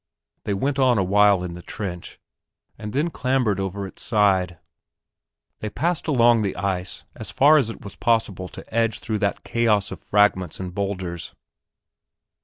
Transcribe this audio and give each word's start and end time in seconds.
They 0.45 0.55
went 0.55 0.79
on 0.79 0.97
a 0.97 1.03
while 1.03 1.43
in 1.43 1.53
the 1.53 1.61
trench 1.61 2.19
and 2.75 2.91
then 2.91 3.11
clambered 3.11 3.59
over 3.59 3.85
its 3.85 4.01
side. 4.01 4.57
They 5.59 5.69
passed 5.69 6.07
along 6.07 6.41
the 6.41 6.55
ice, 6.55 7.03
as 7.13 7.29
far 7.29 7.57
as 7.59 7.69
it 7.69 7.83
was 7.83 7.95
possible 7.97 8.49
to 8.49 8.73
edge 8.73 8.97
through 8.97 9.19
that 9.19 9.43
chaos 9.43 9.91
of 9.91 9.99
fragments 9.99 10.59
and 10.59 10.73
boulders. 10.73 11.35